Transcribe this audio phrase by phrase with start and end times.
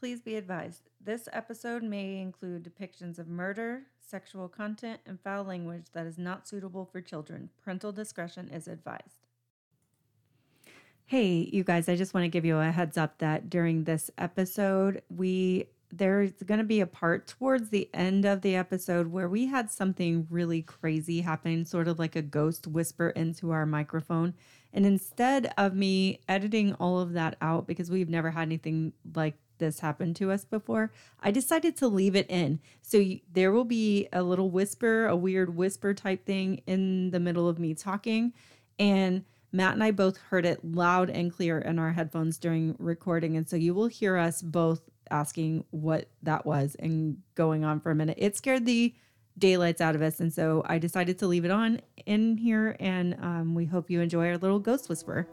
[0.00, 5.88] Please be advised this episode may include depictions of murder, sexual content, and foul language
[5.92, 7.50] that is not suitable for children.
[7.62, 9.26] Parental discretion is advised.
[11.04, 14.10] Hey, you guys, I just want to give you a heads up that during this
[14.16, 19.28] episode, we there's going to be a part towards the end of the episode where
[19.28, 24.32] we had something really crazy happen, sort of like a ghost whisper into our microphone.
[24.72, 29.34] And instead of me editing all of that out because we've never had anything like
[29.60, 32.58] this happened to us before, I decided to leave it in.
[32.82, 37.20] So y- there will be a little whisper, a weird whisper type thing in the
[37.20, 38.32] middle of me talking.
[38.78, 43.36] And Matt and I both heard it loud and clear in our headphones during recording.
[43.36, 47.90] And so you will hear us both asking what that was and going on for
[47.90, 48.16] a minute.
[48.18, 48.94] It scared the
[49.38, 50.20] daylights out of us.
[50.20, 52.76] And so I decided to leave it on in here.
[52.78, 55.26] And um, we hope you enjoy our little ghost whisper.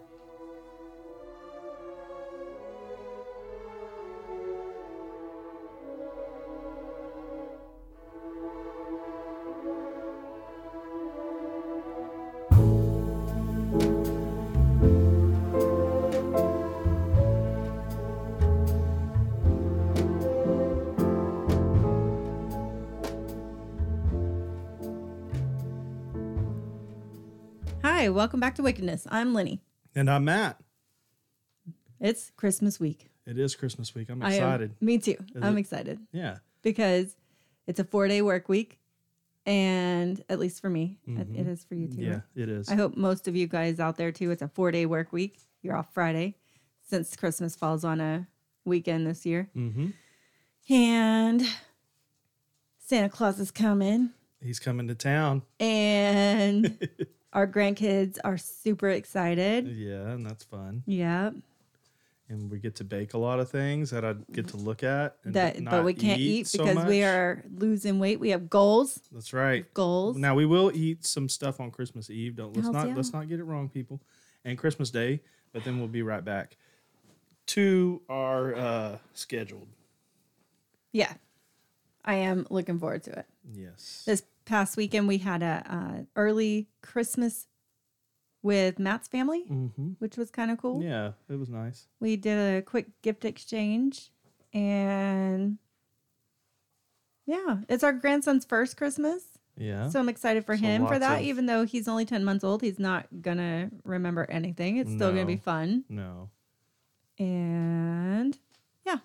[28.07, 29.05] Hi, welcome back to Wickedness.
[29.11, 29.59] I'm Lenny.
[29.93, 30.61] And I'm Matt.
[31.99, 33.09] It's Christmas week.
[33.25, 34.07] It is Christmas week.
[34.09, 34.75] I'm excited.
[34.79, 35.17] me too.
[35.35, 35.59] Is I'm it?
[35.59, 36.37] excited Yeah.
[36.61, 37.17] because
[37.65, 38.79] it's a four day work week.
[39.45, 41.37] And at least for me, it- Mhm.
[41.37, 42.01] it is for you too.
[42.01, 42.21] Yeah, right?
[42.35, 42.69] it is.
[42.69, 44.31] I hope most of you guys out there too.
[44.31, 45.39] It's a four day work week.
[45.61, 46.37] You're off Friday
[46.83, 48.25] since Christmas falls on a
[48.63, 49.49] weekend this year.
[49.53, 49.89] mm-hmm.
[50.73, 51.43] And
[52.77, 54.11] Santa Claus is coming.
[54.41, 55.41] He's coming to town.
[55.59, 56.87] And
[57.37, 59.67] our grandkids are super excited.
[59.67, 60.81] Yeah, and that's fun.
[60.87, 61.29] Yeah.
[62.29, 65.17] And we get to bake a lot of things that I get to look at.
[65.23, 68.19] And That but we can't eat, so because we are losing weight.
[68.19, 68.99] We have goals.
[69.11, 69.71] That's right.
[69.75, 70.17] Goals.
[70.17, 72.37] Now we will eat some stuff on Christmas Eve.
[72.37, 72.95] Don't let's Hells not yeah.
[72.95, 74.01] let's not get it wrong, people.
[74.43, 75.21] And Christmas Day,
[75.53, 76.57] but then we'll be right back
[77.47, 79.67] to our uh scheduled.
[80.91, 81.13] Yeah.
[82.07, 83.25] I am looking forward to it.
[83.53, 84.03] Yes.
[84.05, 87.47] This past weekend we had a uh, early Christmas
[88.41, 89.89] with Matt's family, mm-hmm.
[89.99, 90.81] which was kind of cool.
[90.81, 91.87] Yeah, it was nice.
[91.99, 94.09] We did a quick gift exchange
[94.53, 95.57] and
[97.25, 99.23] yeah, it's our grandson's first Christmas.
[99.57, 99.89] Yeah.
[99.89, 101.19] So I'm excited for So him for that.
[101.19, 104.77] of- Even though he's only 10 months old, he's not gonna remember anything.
[104.77, 105.83] It's still gonna be fun.
[105.89, 106.29] no.
[107.19, 108.37] And
[108.85, 108.97] yeah.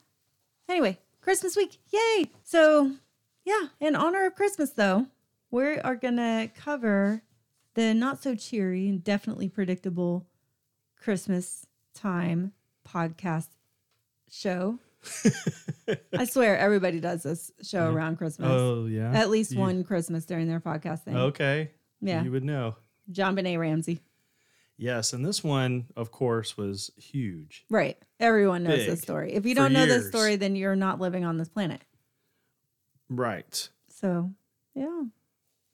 [0.69, 1.79] Anyway, Christmas week.
[1.91, 2.31] Yay.
[2.45, 2.93] So,
[3.45, 5.07] yeah, in honor of Christmas, though,
[5.51, 7.23] we are going to cover
[7.75, 10.27] the not so cheery and definitely predictable
[11.01, 12.53] Christmas time
[12.87, 13.49] podcast
[14.31, 14.79] show.
[16.17, 17.95] I swear everybody does this show Yeah.
[17.95, 18.49] around Christmas.
[18.53, 19.11] Oh yeah.
[19.13, 21.17] At least You- one Christmas during their podcast thing.
[21.17, 21.71] Okay.
[22.01, 22.23] Yeah.
[22.23, 22.77] You would know.
[23.11, 24.01] JonBenet Ramsey.
[24.79, 27.65] Yes, and this one, of course, was huge.
[27.71, 27.97] Right.
[28.19, 29.33] Everyone knows this story.
[29.33, 30.09] If you For don't know this years.
[30.09, 31.83] story, then you're not living on this planet.
[33.09, 33.69] Right.
[33.89, 34.33] So,
[34.75, 35.03] yeah,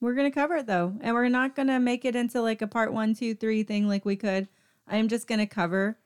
[0.01, 0.93] we're going to cover it though.
[1.01, 3.87] And we're not going to make it into like a part one, two, three thing
[3.87, 4.47] like we could.
[4.87, 5.97] I'm just going to cover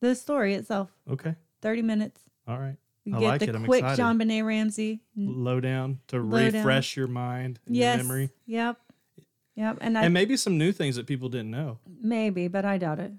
[0.00, 0.90] the story itself.
[1.10, 1.34] Okay.
[1.62, 2.20] 30 minutes.
[2.46, 2.76] All right.
[3.04, 3.54] You I get like the it.
[3.56, 4.02] I'm quick excited.
[4.02, 5.00] JonBenet Ramsey.
[5.16, 6.52] Low down to Low down.
[6.52, 7.96] refresh your mind and yes.
[7.96, 8.30] your memory.
[8.46, 8.78] Yep.
[9.60, 9.78] Yep.
[9.82, 11.78] And, I, And maybe some new things that people didn't know.
[12.00, 13.12] maybe, but I doubt it.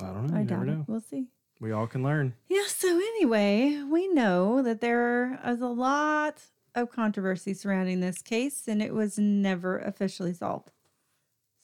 [0.00, 0.38] I don't know.
[0.38, 0.84] I doubt never it.
[0.88, 1.26] We'll see.
[1.60, 2.34] We all can learn.
[2.48, 2.66] Yeah.
[2.68, 6.42] So, anyway, we know that there is a lot
[6.74, 10.70] of controversy surrounding this case and it was never officially solved.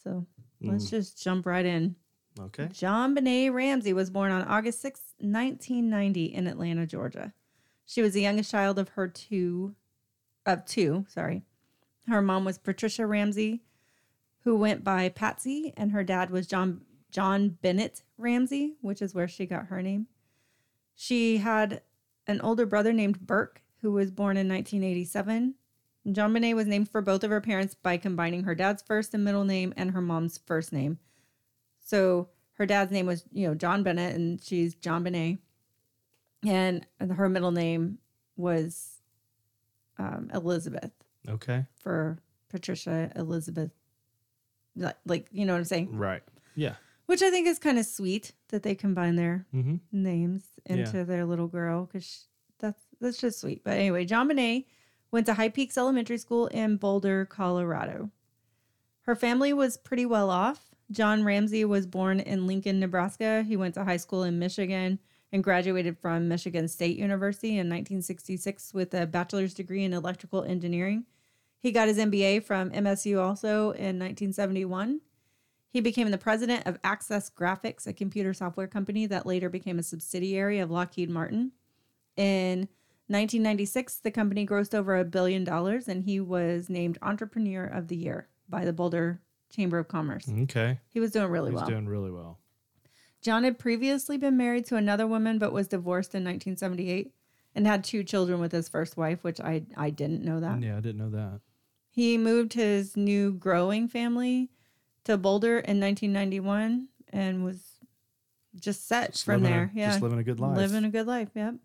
[0.03, 0.27] So,
[0.61, 0.91] let's Mm.
[0.91, 1.95] just jump right in.
[2.41, 2.65] Okay.
[2.69, 7.35] JonBenet Ramsey was born on August 6, 1990 in Atlanta, Georgia.
[7.85, 9.75] She was the youngest child of her two
[10.47, 11.43] of two, sorry.
[12.09, 13.63] Her mom was Patricia Ramsey,
[14.45, 19.29] who went by Patsy, and her dad was John John Bennett Ramsey, which is where
[19.29, 20.07] she got her name.
[20.95, 21.83] She had
[22.27, 25.55] an older brother named Burke, who was born in 1987.
[26.09, 29.45] JonBenet was named for both of her parents by combining her dad's first and middle
[29.45, 30.99] name and her mom's first name.
[31.85, 35.39] So her dad's name was, you know, John Bennett, and she's JonBenet.
[36.47, 37.99] And her middle name
[38.37, 39.01] was
[39.99, 40.93] um, Elizabeth
[41.29, 41.67] Okay.
[41.81, 42.19] for
[42.49, 43.71] Patricia Elizabeth.
[44.77, 45.97] Like, like, you know what I'm saying?
[45.97, 46.23] Right.
[46.55, 46.75] Yeah.
[47.07, 49.77] Which I think is kind of sweet that they combine their Mm-hmm.
[49.93, 52.27] names into their little girl because
[52.59, 53.63] that's that's just sweet.
[53.65, 54.65] But anyway, JonBenet
[55.11, 58.11] went to High Peaks Elementary School in Boulder, Colorado.
[59.03, 60.71] Her family was pretty well off.
[60.91, 63.43] John Ramsey was born in Lincoln, Nebraska.
[63.43, 64.99] He went to high school in Michigan
[65.33, 71.05] and graduated from Michigan State University in 1966 with a bachelor's degree in electrical engineering.
[71.63, 75.01] He got his MBA from MSU also in 1971.
[75.71, 79.83] He became the president of Access Graphics, a computer software company that later became a
[79.85, 81.53] subsidiary of Lockheed Martin.
[82.17, 82.69] In
[83.07, 87.97] 1996, the company grossed over a billion dollars and he was named Entrepreneur of the
[87.97, 90.29] Year by the Boulder Chamber of Commerce.
[90.43, 90.81] Okay.
[90.89, 91.69] He was doing really He's well.
[91.69, 92.39] doing really well.
[93.21, 97.15] John had previously been married to another woman but was divorced in 1978
[97.55, 100.61] and had two children with his first wife, which I I didn't know that.
[100.61, 101.41] Yeah, I didn't know that.
[101.95, 104.49] He moved his new growing family
[105.05, 107.61] to Boulder in 1991 and was
[108.59, 109.71] just set Just from there.
[109.75, 109.91] A, yeah.
[109.91, 110.57] Just living a good life.
[110.57, 111.57] Living a good life, yep.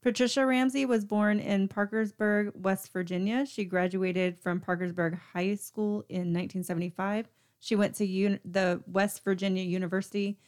[0.00, 3.44] Patricia Ramsey was born in Parkersburg, West Virginia.
[3.46, 7.26] She graduated from Parkersburg High School in 1975.
[7.58, 10.38] She went to un- the West Virginia University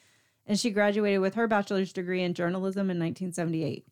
[0.46, 3.88] and she graduated with her bachelor's degree in journalism in 1978.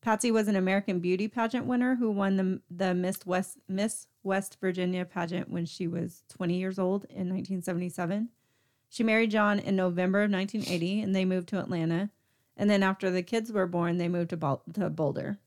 [0.00, 4.58] Patsy was an American Beauty pageant winner who won the, the Miss West Miss West
[4.60, 8.28] Virginia pageant when she was 20 years old in 1977.
[8.88, 12.10] She married John in November of 1980 and they moved to Atlanta.
[12.56, 15.38] And then after the kids were born, they moved to, to Boulder.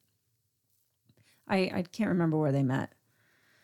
[1.48, 2.94] I, I can't remember where they met.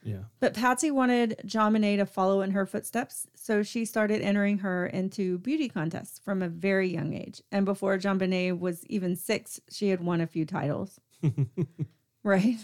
[0.04, 0.24] Yeah.
[0.40, 5.38] But Patsy wanted Bonet to follow in her footsteps, so she started entering her into
[5.40, 7.42] beauty contests from a very young age.
[7.52, 11.00] And before Bonet was even six, she had won a few titles.
[12.24, 12.58] right?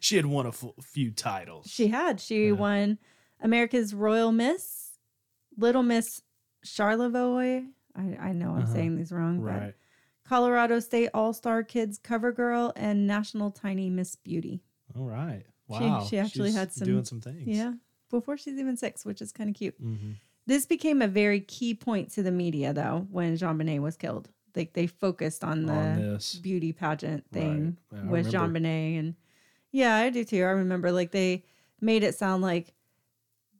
[0.00, 1.66] She had won a f- few titles.
[1.68, 2.20] She had.
[2.20, 2.52] She Yeah.
[2.52, 2.98] won
[3.40, 4.98] America's Royal Miss,
[5.56, 6.22] Little Miss
[6.64, 7.62] Charlevoix.
[7.94, 8.72] I, I know I'm Uh-huh.
[8.72, 9.74] saying these wrong, but.
[10.24, 14.60] Colorado State All Star Kids Cover Girl and National Tiny Miss Beauty.
[14.96, 15.44] All right.
[15.68, 16.04] She- Wow.
[16.04, 17.42] she actually She's had some- doing some things.
[17.46, 17.74] Yeah,
[18.10, 19.74] before she's even six, which is kind of cute.
[19.78, 20.12] hmm
[20.46, 24.28] This became a very key point to the media, though, when JonBenet was killed.
[24.54, 28.04] Like they focused on the On beauty pageant thing Right.
[28.04, 28.52] Yeah, with Jean.
[28.52, 29.14] Bonnet, and
[29.72, 30.38] yeah, I do too.
[30.44, 31.44] I remember like they
[31.80, 32.72] made it sound like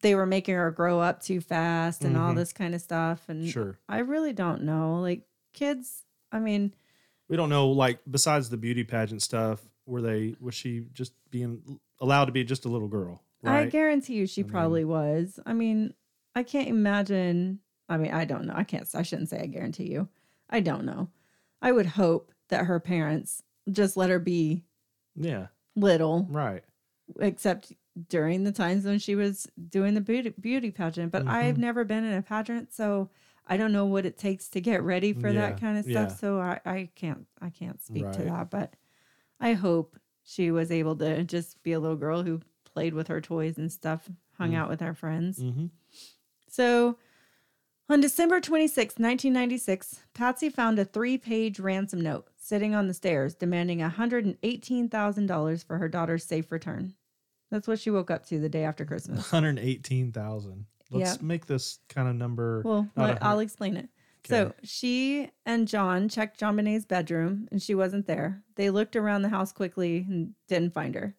[0.00, 2.36] they were making her grow up too fast and all Mhm.
[2.36, 3.28] this kind of stuff.
[3.28, 3.78] And Sure.
[3.88, 5.00] I really don't know.
[5.00, 6.72] Like kids, I mean,
[7.28, 11.80] We don't know, like, besides the beauty pageant stuff, were they, was she just being
[12.00, 13.22] allowed to be just a little girl?
[13.44, 15.38] I guarantee you she I mean- probably was.
[15.46, 15.94] I mean,
[16.34, 17.60] I can't imagine.
[17.88, 18.54] I mean, I don't know.
[18.56, 20.08] I can't, I shouldn't say I guarantee you.
[20.50, 21.08] I don't know.
[21.62, 24.64] I would hope that her parents just let her be
[25.14, 25.46] yeah.
[25.76, 26.64] little, Right.
[27.20, 27.72] except
[28.08, 31.12] during the times when she was doing the beauty, beauty pageant.
[31.12, 31.58] But I've Mhm.
[31.60, 33.10] never been in a pageant, so
[33.46, 36.10] I don't know what it takes to get ready for Yeah, that kind of stuff.
[36.10, 36.16] yeah.
[36.16, 38.50] So I, I can't, I can't speak to that.
[38.50, 38.74] But
[39.40, 43.20] I hope she was able to just be a little girl who played with her
[43.22, 44.56] toys and stuff, hung Mm.
[44.56, 45.38] out with her friends.
[45.40, 45.66] hmm
[46.48, 46.98] So
[47.88, 53.34] on December 26, 1996, Patsy found a three page ransom note sitting on the stairs
[53.34, 56.94] demanding $118,000 for her daughter's safe return.
[57.50, 59.30] That's what she woke up to the day after Christmas.
[59.32, 60.66] 118,000.
[60.90, 61.22] Let's Yep.
[61.22, 62.62] make this kind of number.
[62.64, 63.88] Well, I'll explain it.
[64.28, 68.42] So she and John checked JonBenet's bedroom and she wasn't there.
[68.56, 71.14] They looked around the house quickly and didn't find her.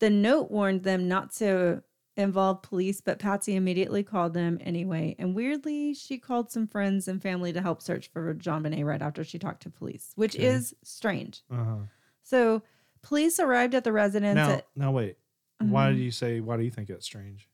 [0.00, 1.82] The note warned them not to
[2.16, 5.14] involve police, but Patsy immediately called them anyway.
[5.18, 9.22] And weirdly, she called some friends and family to help search for JonBenet right after
[9.24, 10.44] she talked to police, which Okay.
[10.46, 11.42] is strange.
[11.50, 11.76] Uh-huh.
[12.22, 12.62] So
[13.02, 15.16] police arrived at the residence Now, at, now wait.
[15.60, 15.94] Why Mhm.
[15.96, 16.40] do you say?
[16.40, 17.48] Why do you think it's strange?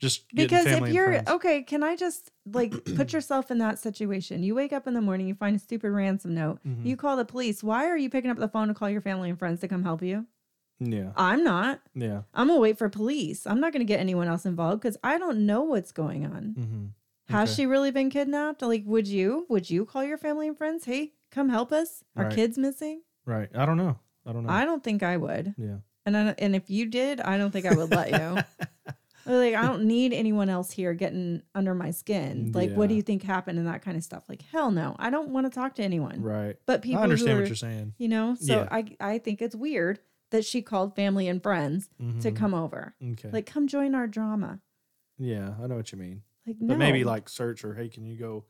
[0.00, 4.42] Just because if you're okay, can I just like put yourself in that situation?
[4.42, 6.86] You wake up in the morning, you find a stupid ransom note, Mhm.
[6.86, 7.62] you call the police.
[7.62, 9.82] Why are you picking up the phone to call your family and friends to come
[9.82, 10.26] help you?
[10.78, 11.80] yeah, I'm not.
[11.94, 12.22] yeah.
[12.32, 13.46] I'm gonna wait for police.
[13.46, 16.54] I'm not gonna get anyone else involved because I don't know what's going on.
[16.58, 16.84] Mm-hmm.
[17.34, 18.62] Has she really been kidnapped?
[18.62, 19.44] Like, would you?
[19.50, 20.86] Would you call your family and friends?
[20.86, 22.02] Hey, come help us.
[22.16, 22.34] Our Right.
[22.34, 23.02] kids missing.
[23.26, 23.48] Right.
[23.54, 23.98] I don't know.
[24.26, 24.50] I don't know.
[24.50, 25.54] I don't think I would.
[25.58, 25.76] yeah.
[26.06, 28.38] And I, and if you did, I don't think I would let you.
[29.26, 32.52] like I don't need anyone else here getting under my skin.
[32.52, 34.24] Like, what do you think happened and that kind of stuff?
[34.28, 36.22] Like, hell no, I don't want to talk to anyone.
[36.22, 36.56] right.
[36.66, 37.94] But people I understand are, what you're saying.
[37.98, 38.68] you know, so Yeah.
[38.70, 40.00] I I think it's weird
[40.30, 42.36] that she called family and friends to Mhm.
[42.36, 42.94] come over.
[43.12, 43.30] Okay.
[43.32, 44.60] Like, come join our drama.
[45.18, 46.22] yeah, I know what you mean.
[46.46, 48.44] Like, But maybe like search or hey, can you go,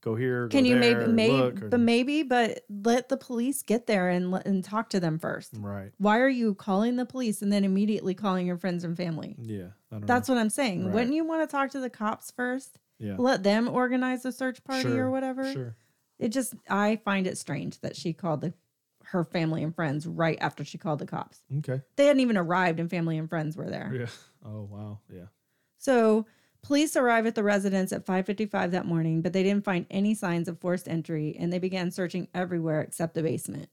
[0.00, 0.48] go here?
[0.48, 4.46] can you maybe maybe or- but maybe but let the police get there and let,
[4.46, 5.54] and talk to them first.
[5.58, 5.92] right?
[5.98, 9.36] Why are you calling the police and then immediately calling your friends and family?
[9.38, 9.68] Yeah.
[10.02, 10.34] That's know.
[10.34, 10.86] what I'm saying.
[10.86, 10.94] Right.
[10.94, 12.78] Wouldn't you want to talk to the cops first?
[12.98, 13.16] yeah.
[13.18, 15.52] Let them organize a search party Sure, or whatever.
[15.52, 15.76] Sure.
[16.18, 18.54] It just I find it strange that she called the
[19.06, 21.42] her family and friends right after she called the cops.
[21.58, 21.82] Okay.
[21.96, 23.92] They hadn't even arrived and family and friends were there.
[23.94, 24.06] Yeah.
[24.46, 24.98] Oh wow.
[25.10, 25.28] Yeah.
[25.78, 26.26] So
[26.62, 30.48] Police arrive at the residence at 5:55 that morning, but they didn't find any signs
[30.48, 33.68] of forced entry and they began searching everywhere except the basement,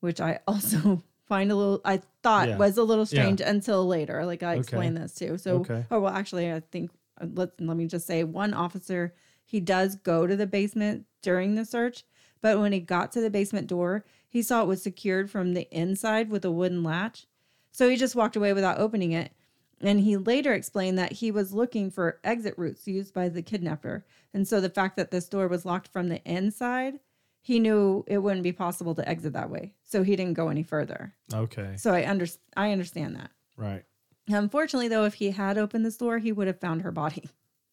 [0.00, 1.02] which I also
[1.32, 2.58] find a little I thought Yeah.
[2.58, 4.26] was a little strange until later.
[4.26, 4.60] Like I Okay.
[4.60, 5.38] explained this too.
[5.38, 5.86] So Okay.
[5.90, 9.96] or well actually I think uh, let let me just say one officer he does
[9.96, 12.04] go to the basement during the search,
[12.42, 15.66] but when he got to the basement door, he saw it was secured from the
[15.70, 17.26] inside with a wooden latch.
[17.72, 19.32] So he just walked away without opening it.
[19.80, 24.04] And he later explained that he was looking for exit routes used by the kidnapper.
[24.34, 27.00] And so the fact that this door was locked from the inside,
[27.44, 29.74] he knew it wouldn't be possible to exit that way.
[29.82, 31.12] So he didn't go any further.
[31.34, 31.74] Okay.
[31.76, 33.30] So I under- I understand that.
[33.56, 33.84] Right.
[34.28, 37.28] Unfortunately though, if he had opened this door, he would have found her body.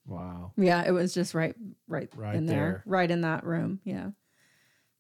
[0.08, 0.54] Wow.
[0.58, 1.56] Yeah, it was just right
[1.88, 2.84] right, Right in there, there.
[2.88, 3.80] right in that room.
[3.84, 4.10] Yeah.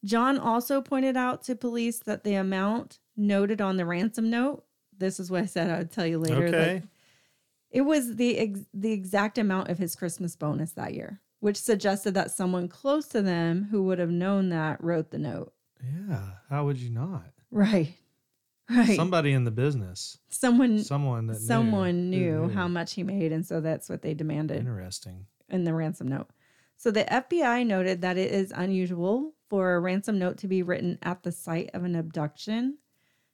[0.05, 4.63] John also pointed out to police that the amount noted on the ransom note,
[4.95, 6.45] this is what I said I would tell you later.
[6.47, 6.73] Okay.
[6.75, 6.83] Like,
[7.71, 12.13] it was the ex- the exact amount of his Christmas bonus that year, which suggested
[12.13, 15.53] that someone close to them who would have known that wrote the note.
[15.84, 16.31] yeah.
[16.50, 17.31] How would you not?
[17.51, 17.96] Right.
[18.72, 18.96] Right.
[18.96, 20.19] Somebody in the business.
[20.29, 24.13] someone Someone that knew, someone knew how much he made and so that's what they
[24.13, 24.58] demanded.
[24.58, 25.25] Interesting.
[25.50, 26.27] in the ransom note.
[26.77, 31.00] So the FBI noted that it is unusual for a ransom note to be written
[31.01, 32.77] at the site of an abduction.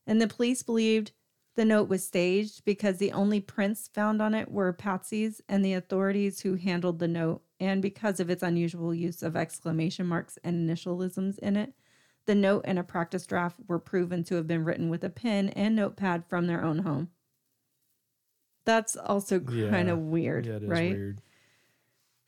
[0.07, 1.11] And the police believed
[1.55, 5.73] the note was staged because the only prints found on it were Patsy's and the
[5.73, 7.41] authorities who handled the note.
[7.59, 11.73] And because of its unusual use of exclamation marks and initialisms in it,
[12.25, 15.49] the note and a practice draft were proven to have been written with a pen
[15.49, 17.09] and notepad from their own home.
[18.65, 19.93] That's also kind Yeah.
[19.93, 20.91] of weird, yeah, it is right?
[20.95, 21.21] weird.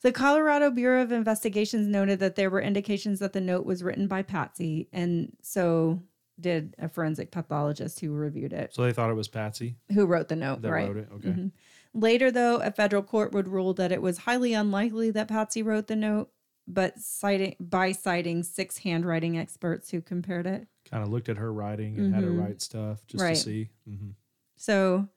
[0.02, 4.08] The Colorado Bureau of Investigations noted that there were indications that the note was written
[4.08, 6.04] by Patsy, and so
[6.40, 10.28] did a forensic pathologist who reviewed it, So they thought it was Patsy who wrote
[10.28, 10.88] the note, that right?
[10.88, 11.10] wrote it.
[11.12, 11.30] Okay.
[11.30, 11.52] Mhm.
[11.98, 15.88] Later, though, a federal court would rule that it was highly unlikely that Patsy wrote
[15.88, 16.30] the note,
[16.68, 20.68] but citing by citing six handwriting experts who compared it.
[20.90, 22.40] Kind of looked at her writing and had her Mhm.
[22.40, 23.36] write stuff just Right.
[23.36, 23.70] to see.
[23.86, 24.12] hmm
[24.58, 25.08] So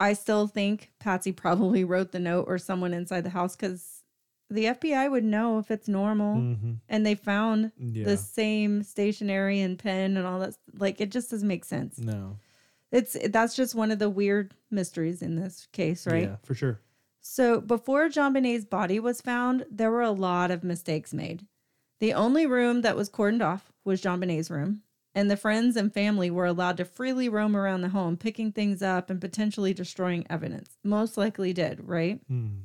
[0.00, 4.02] I still think Patsy probably wrote the note or someone inside the house because
[4.48, 6.36] the FBI would know if it's normal.
[6.36, 8.04] hmm and they found Yeah.
[8.04, 12.36] the same stationery and pen and all that like it just doesn't make sense no.
[12.92, 16.78] It's that's just one of the weird mysteries in this case right Yeah, for sure.
[17.20, 21.46] so before JonBenet's body was found there were a lot of mistakes made
[22.00, 24.82] the only room that was cordoned off was JonBenet's room
[25.14, 28.82] and the friends and family were allowed to freely roam around the home picking things
[28.82, 32.60] up and potentially destroying evidence most likely did right Mm.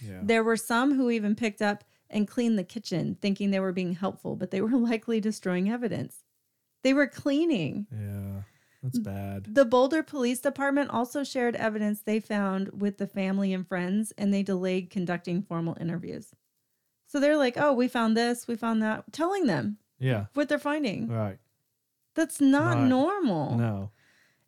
[0.00, 0.20] Yeah.
[0.22, 3.94] there were some who even picked up and cleaned the kitchen, thinking they were being
[3.94, 6.24] helpful, but they were likely destroying evidence.
[6.82, 7.86] They were cleaning.
[7.90, 8.42] Yeah.
[8.82, 9.54] That's bad.
[9.54, 14.34] The Boulder Police Department also shared evidence they found with the family and friends, and
[14.34, 16.34] they delayed conducting formal interviews.
[17.06, 20.26] So they're like, oh, we found this, we found that, telling them Yeah.
[20.34, 21.08] what they're finding.
[21.08, 21.38] Right.
[22.14, 22.88] That's not Right.
[22.88, 23.56] normal.
[23.56, 23.90] No.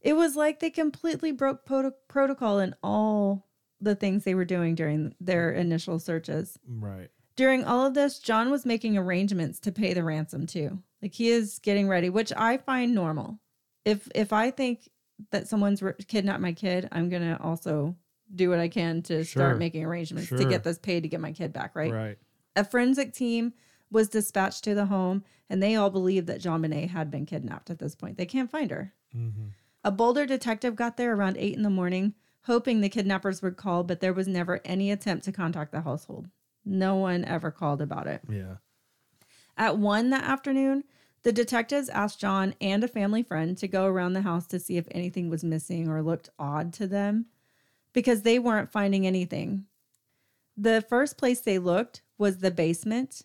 [0.01, 3.47] It was like they completely broke proto- protocol in all
[3.81, 6.59] the things they were doing during their initial searches.
[6.67, 7.11] Right.
[7.37, 10.83] During all of this, John was making arrangements to pay the ransom too.
[11.03, 13.41] Like he is getting ready, which I find normal.
[13.85, 14.89] If if I think
[15.31, 17.97] that someone's r- kidnapped my kid, I'm gonna also
[18.35, 19.43] do what I can to Sure.
[19.43, 21.75] start making arrangements to get this paid to get my kid back.
[21.77, 21.93] Right?
[21.93, 22.19] Right.
[22.57, 23.53] A forensic team
[23.91, 27.71] was dispatched to the home, and they all believed that JonBenet had been kidnapped.
[27.71, 28.93] At this point, they can't find her.
[29.13, 29.49] hmm
[29.85, 33.85] A Boulder detective got there around eight in the morning, hoping the kidnappers would call,
[33.85, 36.29] but there was never any attempt to contact the household.
[36.65, 38.23] No one ever called about it.
[38.29, 38.57] Yeah.
[39.57, 40.85] At one that afternoon,
[41.25, 44.77] the detectives asked John and a family friend to go around the house to see
[44.77, 47.27] if anything was missing or looked odd to them
[47.93, 49.65] because they weren't finding anything.
[50.57, 53.23] The first place they looked was the basement,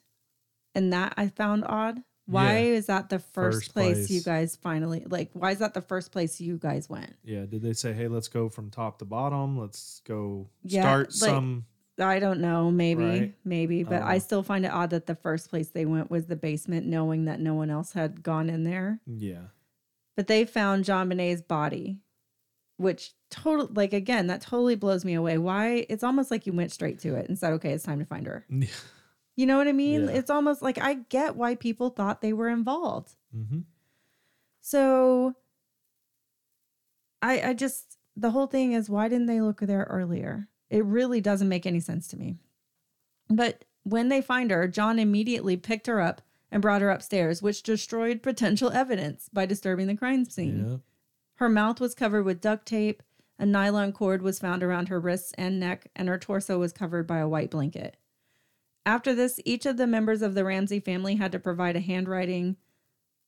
[0.73, 2.01] and that I found odd.
[2.25, 2.73] Why Yeah.
[2.75, 4.09] is that the first, First place, place.
[4.11, 5.31] you guys finally like?
[5.33, 7.15] Why is that the first place you guys went?
[7.23, 7.45] Yeah.
[7.45, 9.57] Did they say, hey, let's go from top to bottom?
[9.57, 11.65] Let's go Yeah, start like- some.
[12.01, 13.35] I don't know, maybe, Right.
[13.43, 16.35] maybe, but I still find it odd that the first place they went was the
[16.35, 19.01] basement, knowing that no one else had gone in there.
[19.05, 19.47] Yeah.
[20.15, 21.99] But they found JonBenet's body,
[22.77, 25.37] which total like again that totally blows me away.
[25.37, 25.85] Why?
[25.89, 28.25] It's almost like you went straight to it and said, "Okay, it's time to find
[28.27, 28.45] her."
[29.35, 30.03] You know what I mean?
[30.03, 30.11] Yeah.
[30.11, 33.15] It's almost like I get why people thought they were involved.
[33.33, 33.59] hmm
[34.59, 35.33] So
[37.21, 40.49] I I just the whole thing is why didn't they look there earlier?
[40.69, 42.37] It really doesn't make any sense to me.
[43.29, 46.21] But when they find her, John immediately picked her up
[46.51, 50.65] and brought her upstairs, which destroyed potential evidence by disturbing the crime scene.
[50.67, 50.77] Yeah.
[51.35, 53.03] Her mouth was covered with duct tape.
[53.37, 57.07] A nylon cord was found around her wrists and neck, and her torso was covered
[57.07, 57.95] by a white blanket.
[58.85, 62.57] After this, each of the members of the Ramsey family had to provide a handwriting,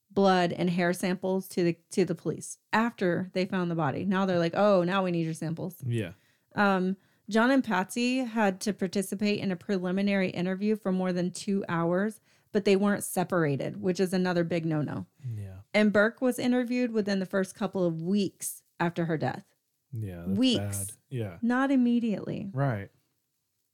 [0.10, 4.03] blood, and hair samples to the to the police after they found the body.
[4.03, 6.12] Now they're like, "Oh, now we need your samples." Yeah.
[6.55, 6.98] Um,
[7.29, 12.19] John and Patsy had to participate in a preliminary interview for more than two hours,
[12.51, 15.05] but they weren't separated, which is another big no no.
[15.37, 15.55] Yeah.
[15.73, 19.45] And Burke was interviewed within the first couple of weeks after her death,
[19.93, 20.23] Yeah.
[20.27, 20.77] That's Weeks.
[20.77, 20.91] Bad.
[21.09, 21.37] Yeah.
[21.41, 22.49] not immediately.
[22.53, 22.89] Right.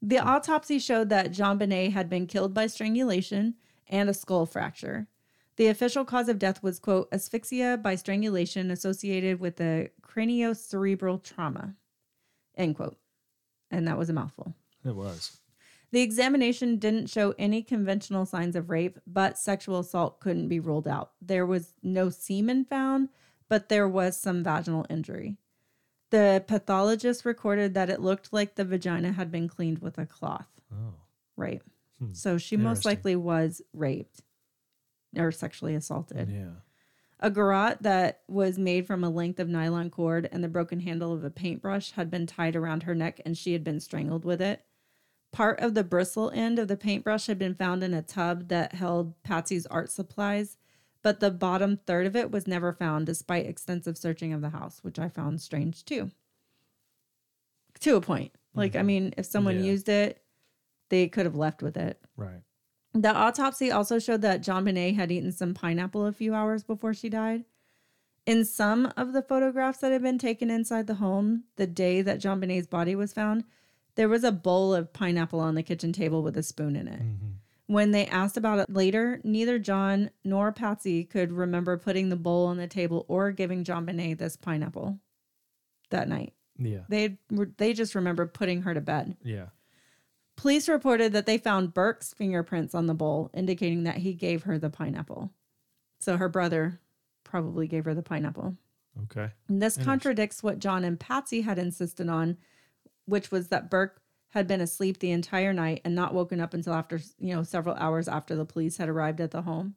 [0.01, 3.55] The autopsy showed that JonBenet had been killed by strangulation
[3.87, 5.07] and a skull fracture.
[5.55, 11.75] The official cause of death was, quote, asphyxia by strangulation associated with a craniocerebral trauma,
[12.55, 12.97] end quote.
[13.71, 14.53] And that was a mouthful.
[14.85, 15.37] It was.
[15.91, 20.87] The examination didn't show any conventional signs of rape, but sexual assault couldn't be ruled
[20.87, 21.11] out.
[21.21, 23.09] There was no semen found,
[23.47, 25.37] but there was some vaginal injury.
[26.09, 30.47] The pathologist recorded that it looked like the vagina had been cleaned with a cloth.
[30.71, 30.93] Oh.
[31.35, 31.61] Right.
[31.99, 32.13] Hmm.
[32.13, 34.21] So she most likely was raped
[35.15, 36.29] or sexually assaulted.
[36.29, 36.61] Yeah.
[37.19, 41.11] A garrote that was made from a length of nylon cord and the broken handle
[41.13, 44.41] of a paintbrush had been tied around her neck and she had been strangled with
[44.41, 44.63] it.
[45.31, 48.73] Part of the bristle end of the paintbrush had been found in a tub that
[48.73, 50.57] held Patsy's art supplies,
[51.01, 54.83] but the bottom third of it was never found despite extensive searching of the house,
[54.83, 56.11] which I found strange too.
[57.81, 58.31] To a point.
[58.53, 58.85] Like, I Mhm.
[58.85, 59.63] mean, if someone Yeah.
[59.71, 60.23] used it,
[60.89, 61.99] they could have left with it.
[62.15, 62.41] Right.
[63.01, 67.09] The autopsy also showed that JonBenet had eaten some pineapple a few hours before she
[67.09, 67.45] died.
[68.25, 72.19] In some of the photographs that had been taken inside the home the day that
[72.19, 73.43] JonBenet's body was found,
[73.95, 76.99] there was a bowl of pineapple on the kitchen table with a spoon in it.
[76.99, 77.33] hmm
[77.67, 82.47] When they asked about it later, neither John nor Patsy could remember putting the bowl
[82.47, 84.99] on the table or giving JonBenet this pineapple
[85.91, 86.33] that night.
[86.57, 86.81] Yeah.
[86.89, 87.19] They
[87.57, 89.17] they just remembered putting her to bed.
[89.23, 89.47] Yeah.
[90.37, 94.57] Police reported that they found Burke's fingerprints on the bowl, indicating that he gave her
[94.57, 95.31] the pineapple.
[95.99, 96.79] So her brother
[97.23, 98.55] probably gave her the pineapple.
[99.03, 99.31] Okay.
[99.49, 102.37] And this contradicts what John and Patsy had insisted on,
[103.05, 106.73] which was that Burke had been asleep the entire night and not woken up until
[106.73, 109.75] after, you know, several hours after the police had arrived at the home.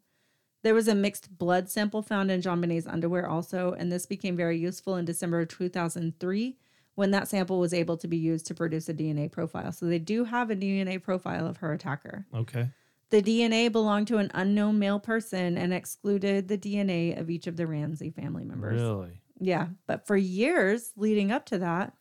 [0.63, 4.59] There was a mixed blood sample found in JonBenet's underwear also, and this became very
[4.59, 6.59] useful in December of 2003
[7.01, 9.73] when that sample was able to be used to produce a DNA profile.
[9.73, 12.27] So they do have a DNA profile of her attacker.
[12.35, 12.69] Okay.
[13.09, 17.57] The DNA belonged to an unknown male person and excluded the DNA of each of
[17.57, 18.83] the Ramsey family members.
[18.83, 19.23] Really?
[19.41, 21.95] Yeah, but for years leading up to that,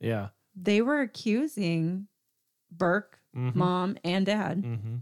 [0.00, 0.30] Yeah.
[0.56, 2.08] they were accusing
[2.72, 3.54] Burke, Mhm.
[3.54, 4.62] mom, and dad.
[4.64, 4.96] Mm-hmm.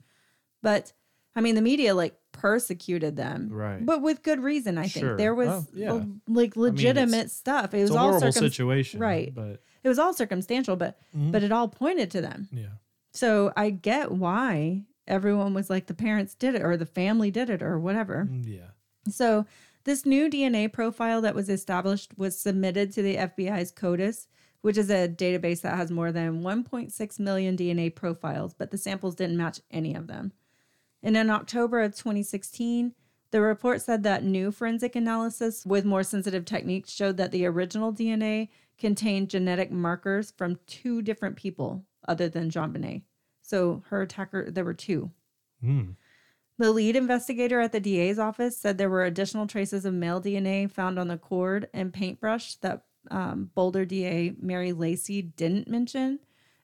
[0.61, 0.93] But
[1.35, 3.85] I mean, the media like persecuted them, Right.
[3.85, 4.79] but with good reason.
[4.79, 5.17] I think Sure.
[5.17, 6.05] there was Oh, yeah.
[6.29, 7.75] like legitimate it's- stuff.
[7.75, 9.01] It was all horrible circum- situation.
[9.01, 9.35] right.
[9.35, 11.33] But It was all circumstantial, but Mhm.
[11.33, 12.49] but it all pointed to them.
[12.53, 12.75] yeah.
[13.13, 17.51] So I get why everyone was like the parents did it or the family did
[17.51, 18.29] it or whatever.
[18.31, 18.71] Mm, Yeah.
[19.09, 19.47] So,
[19.85, 24.29] this new DNA profile that was established was submitted to the FBI's CODIS,
[24.61, 29.15] which is a database that has more than 1.6 million DNA profiles, but the samples
[29.15, 30.33] didn't match any of them.
[31.03, 32.95] And in October of 2016,
[33.31, 37.93] the report said that new forensic analysis with more sensitive techniques showed that the original
[37.93, 43.03] DNA contained genetic markers from two different people other than JonBenet.
[43.43, 45.11] So her attacker, there were two.
[45.63, 45.97] Mm.
[46.59, 50.71] The lead investigator at the DA's office said there were additional traces of male DNA
[50.71, 56.19] found on the cord and paintbrush that um, Boulder DA Mary Lacy didn't mention,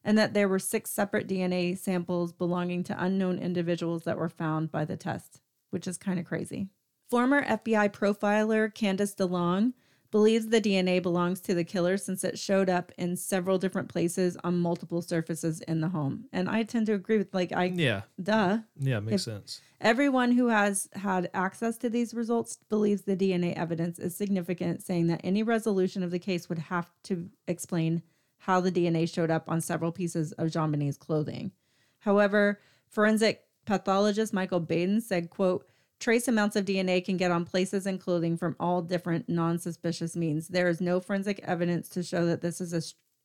[0.07, 4.71] and that there were six separate DNA samples belonging to unknown individuals that were found
[4.71, 5.41] by the test,
[5.71, 6.69] which is kind of crazy.
[7.11, 9.75] Former FBI profiler Candice DeLong
[10.13, 14.37] believes the DNA belongs to the killer since it showed up in several different places
[14.45, 16.27] on multiple surfaces in the home.
[16.33, 18.03] And I tend to agree with like I Yeah.
[18.23, 18.61] duh.
[18.79, 19.01] Yeah.
[19.01, 19.61] Makes If- sense.
[19.81, 25.09] Everyone who has had access to these results believes the DNA evidence is significant, saying
[25.09, 28.03] that any resolution of the case would have to explain
[28.47, 31.51] how the DNA showed up on several pieces of JonBenet's clothing.
[31.99, 35.67] However, forensic pathologist Michael Baden said, quote,
[35.99, 40.47] trace amounts of DNA can get on places and clothing from all different non-suspicious means.
[40.47, 42.83] There is no forensic evidence to show that this is a,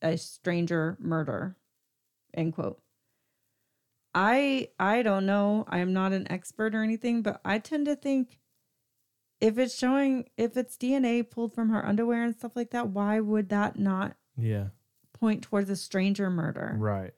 [0.07, 1.55] a stranger murder,
[2.33, 2.81] end quote.
[4.15, 5.65] I I don't know.
[5.67, 8.39] I'm not an expert or anything, but I tend to think
[9.39, 13.19] if it's showing if it's DNA pulled from her underwear and stuff like that, why
[13.19, 14.69] would that not Yeah.
[15.21, 16.75] Point towards a stranger murder?
[16.77, 17.13] Right.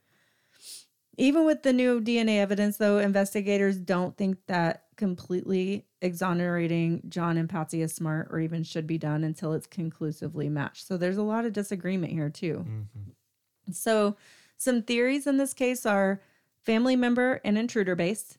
[1.17, 7.49] Even with the new DNA evidence, though, investigators don't think that completely exonerating John and
[7.49, 10.85] Patsy is smart or even should be done until it's conclusively matched.
[10.85, 12.65] So there's a lot of disagreement here, too.
[12.67, 13.71] Mm-hmm.
[13.71, 14.17] So,
[14.57, 16.21] some theories in this case are
[16.61, 18.37] family member and intruder based.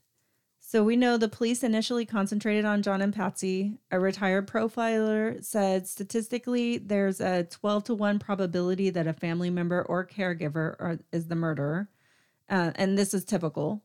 [0.74, 3.78] So, we know the police initially concentrated on John and Patsy.
[3.92, 9.82] A retired profiler said statistically there's a 12 to 1 probability that a family member
[9.82, 11.88] or caregiver are, is the murderer.
[12.50, 13.84] Uh, and this is typical.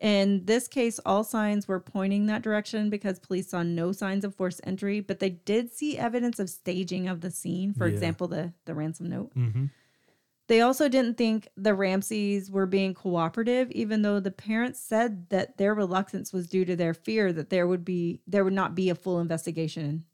[0.00, 4.34] In this case, all signs were pointing that direction because police saw no signs of
[4.34, 7.74] forced entry, but they did see evidence of staging of the scene.
[7.74, 7.92] For Yeah.
[7.92, 9.34] example, the, the ransom note.
[9.36, 9.66] Mm-hmm.
[10.52, 15.56] They also didn't think the Ramseys were being cooperative, even though the parents said that
[15.56, 18.90] their reluctance was due to their fear that there would be there would not be
[18.90, 20.04] a full investigation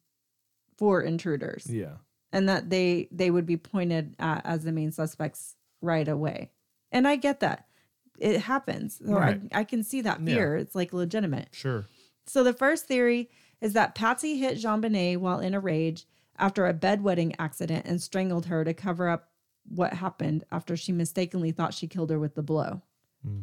[0.77, 1.97] for intruders, Yeah.
[2.33, 6.53] and that they they would be pointed at as the main suspects right away.
[6.93, 7.67] And I get that
[8.21, 9.41] it happens, so Right.
[9.53, 10.35] I, I can see that Yeah.
[10.37, 10.55] fear.
[10.57, 11.49] It's like legitimate.
[11.51, 11.87] Sure.
[12.27, 13.29] So the first theory
[13.61, 16.07] is that Patsy hit JonBenet while in a rage
[16.39, 19.28] after a bedwetting accident and strangled her to cover up
[19.71, 22.83] what happened after she mistakenly thought she killed her with the blow.
[23.25, 23.43] Hmm.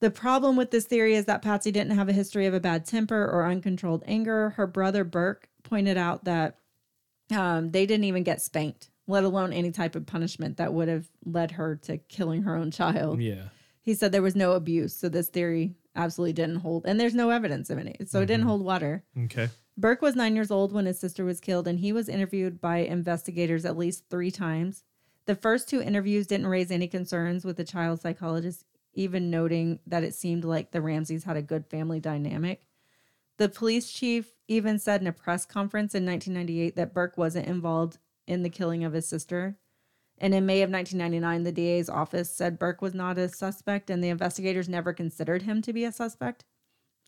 [0.00, 2.84] The problem with this theory is that Patsy didn't have a history of a bad
[2.84, 4.50] temper or uncontrolled anger.
[4.50, 6.58] Her brother Burke pointed out that
[7.34, 11.08] um, they didn't even get spanked, let alone any type of punishment that would have
[11.24, 13.20] led her to killing her own child.
[13.22, 13.48] Yeah.
[13.80, 17.30] He said there was no abuse, so this theory absolutely didn't hold, and there's no
[17.30, 19.04] evidence of any, so it didn't hold water.
[19.24, 19.48] Okay.
[19.78, 22.78] Burke was nine years old when his sister was killed, and he was interviewed by
[22.78, 24.84] investigators at least three times.
[25.26, 30.04] The first two interviews didn't raise any concerns with the child psychologist, even noting that
[30.04, 32.66] it seemed like the Ramseys had a good family dynamic.
[33.36, 37.98] The police chief even said in a press conference in 1998 that Burke wasn't involved
[38.26, 39.58] in the killing of his sister.
[40.18, 44.02] And in May of 1999, the DA's office said Burke was not a suspect, and
[44.02, 46.44] the investigators never considered him to be a suspect.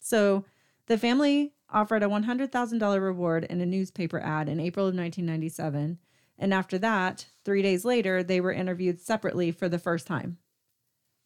[0.00, 0.44] So
[0.87, 5.98] the family offered a $100,000 reward in a newspaper ad in April of 1997.
[6.38, 10.38] And after that, three days later, they were interviewed separately for the first time.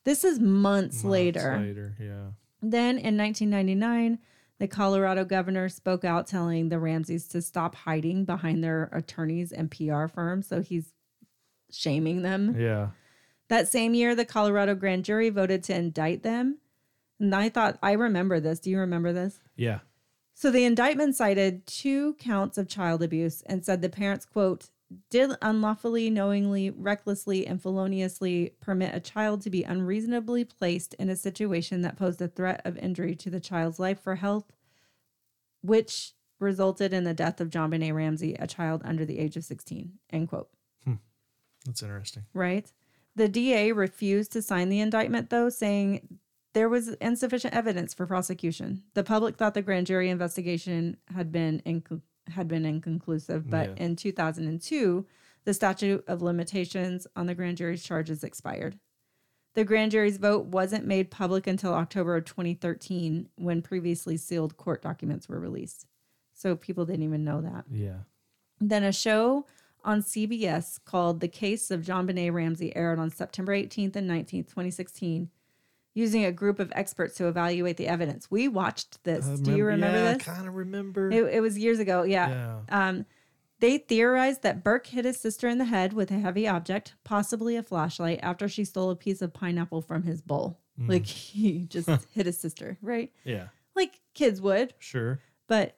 [0.05, 1.59] This is months, Months later.
[1.59, 1.95] Later.
[2.01, 2.31] Yeah.
[2.61, 4.19] Then in 1999,
[4.59, 9.71] the Colorado governor spoke out telling the Ramseys to stop hiding behind their attorneys and
[9.71, 10.47] PR firms.
[10.47, 10.93] So he's
[11.71, 12.59] shaming them.
[12.59, 12.91] Yeah.
[13.49, 16.59] That same year, the Colorado grand jury voted to indict them.
[17.21, 18.61] And I thought, I remember this.
[18.61, 19.41] Do you remember this?
[19.57, 19.81] Yeah.
[20.35, 24.71] So the indictment cited two counts of child abuse and said the parents, quote,
[25.11, 31.17] did unlawfully, knowingly, recklessly, and feloniously permit a child to be unreasonably placed in a
[31.17, 34.53] situation that posed a threat of injury to the child's life or health,
[35.63, 39.93] which resulted in the death of JonBenet Ramsey, a child under the age of 16,
[40.11, 40.49] end quote
[40.85, 40.95] hmm.
[41.65, 42.25] That's interesting.
[42.35, 42.71] right?
[43.15, 46.19] The DA refused to sign the indictment, though, saying
[46.55, 48.83] there was insufficient evidence for prosecution.
[48.95, 53.85] The public thought the grand jury investigation had been inco- had been inconclusive, but Yeah.
[53.85, 55.07] in 2002,
[55.45, 58.79] the statute of limitations on the grand jury's charges expired.
[59.55, 64.81] The grand jury's vote wasn't made public until October of 2013, when previously sealed court
[64.83, 65.87] documents were released.
[66.33, 67.65] So people didn't even know that.
[67.71, 68.01] Yeah.
[68.61, 69.47] Then a show
[69.85, 75.29] on CBS called The Case of JonBenet Ramsey aired on September 18th and 19th, 2016,
[75.95, 78.31] using a group of experts to evaluate the evidence.
[78.31, 79.27] We watched this.
[79.27, 80.29] I Do you remember yeah, this?
[80.29, 81.11] I kind of remember.
[81.11, 82.03] It, it was years ago.
[82.03, 82.29] Yeah.
[82.69, 82.89] yeah.
[82.89, 83.07] Um,
[83.61, 87.57] they theorized that Burke hit his sister in the head with a heavy object, possibly
[87.57, 90.59] a flashlight, after she stole a piece of pineapple from his bowl.
[90.81, 90.89] Mm.
[90.89, 93.13] Like he just hit his sister, right?
[93.25, 93.49] Yeah.
[93.77, 95.21] Like kids would Sure.
[95.47, 95.77] but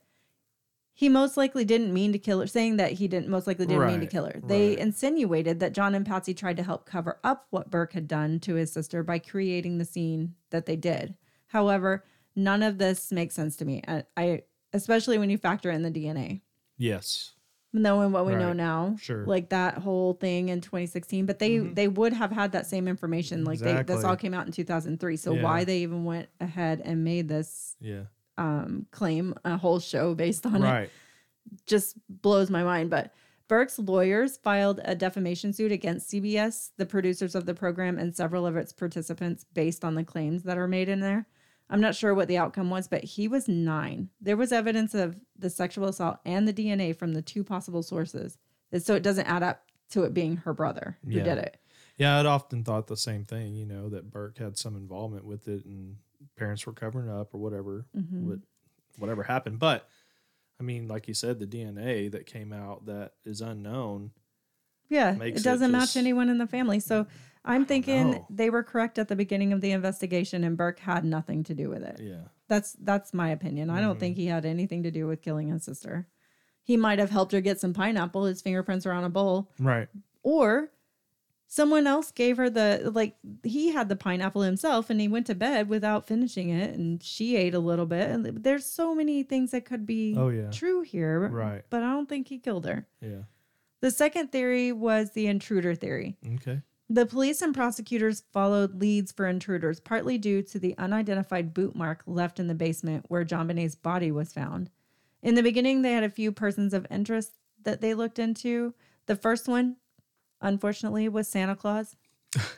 [0.97, 3.87] he most likely didn't mean to kill her, saying that he didn't most likely didn't
[3.87, 4.41] mean to kill her.
[4.47, 4.79] They right.
[4.79, 8.55] insinuated that John and Patsy tried to help cover up what Burke had done to
[8.55, 11.17] his sister by creating the scene that they did.
[11.49, 12.05] However,
[12.37, 13.83] none of this makes sense to me.
[13.89, 16.43] I, I especially when you factor in the DNA.
[16.79, 17.33] Yes.
[17.73, 19.27] Knowing what we know now, sure.
[19.27, 21.75] like that whole thing in 2016, but they Mhm.
[21.75, 23.45] they would have had that same information.
[23.45, 25.17] Like they, this all came out in 2003.
[25.17, 25.43] So Yeah.
[25.43, 28.05] why they even went ahead and made this Yeah.
[28.39, 30.91] Um, claim a whole show based on it
[31.67, 32.91] just blows my mind.
[32.91, 33.13] But
[33.49, 38.47] Burke's lawyers filed a defamation suit against CBS, the producers of the program, and several
[38.47, 41.27] of its participants based on the claims that are made in there.
[41.71, 44.11] I'm not sure what the outcome was, but he was nine.
[44.21, 48.39] There was evidence of the sexual assault and the DNA from the two possible sources.
[48.79, 51.23] So it doesn't add up to it being her brother who Yeah.
[51.25, 51.57] did it.
[51.97, 55.47] Yeah, I'd often thought the same thing, you know, that Burke had some involvement with
[55.49, 55.97] it and
[56.37, 58.23] parents were covering up or whatever, Mhm.
[58.25, 58.39] what,
[58.99, 59.59] whatever happened.
[59.59, 59.89] But
[60.61, 64.13] I mean, like you said, the DNA that came out that is unknown,
[64.89, 66.79] Yeah, makes it doesn't match just- anyone in the family.
[66.81, 67.07] So
[67.45, 71.43] I'm thinking they were correct at the beginning of the investigation, and Burke had nothing
[71.45, 72.01] to do with it.
[72.01, 72.29] Yeah.
[72.49, 73.69] That's that's my opinion.
[73.71, 73.83] I Mm-hmm.
[73.87, 76.07] don't think he had anything to do with killing his sister.
[76.63, 78.25] He might have helped her get some pineapple.
[78.25, 79.89] His fingerprints are on a bowl, Right.
[80.23, 80.71] or
[81.55, 83.15] someone else gave her the like
[83.45, 87.37] he had the pineapple himself and he went to bed without finishing it and she
[87.37, 90.51] ate a little bit and there's so many things that could be Oh, yeah.
[90.51, 91.63] true here Right.
[91.71, 93.23] but i don't think he killed her Yeah.
[93.81, 96.61] the second theory was the intruder theory Okay.
[96.91, 102.03] the police and prosecutors followed leads for intruders partly due to the unidentified boot mark
[102.05, 104.71] left in the basement where JonBenet's body was found
[105.23, 107.31] in the beginning they had a few persons of interest
[107.63, 108.75] that they looked into
[109.07, 109.77] the first one
[110.41, 111.97] unfortunately was santa claus.